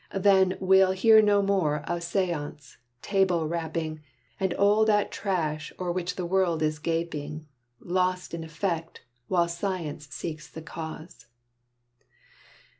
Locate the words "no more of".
1.21-2.01